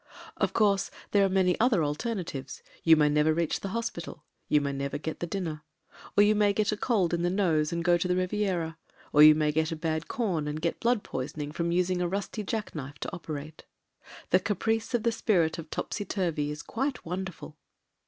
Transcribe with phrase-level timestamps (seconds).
[0.37, 4.59] Of course there are many other al ternatives: you may never reach the hospital— ^you
[4.59, 5.61] may never get the dinner;
[6.17, 8.79] you may get a cold in the nose, and go to the Riviera—
[9.13, 12.41] or you may get a bad com and get blood poisoning from using a rusty
[12.43, 13.65] jack knife to operate.
[14.31, 17.59] The caprice of the spirit of Topsy Turvy is quite wonderful.